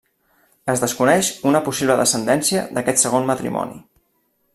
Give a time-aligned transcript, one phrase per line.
[0.71, 3.79] Es desconeix una possible descendència d'aquest segon matrimoni.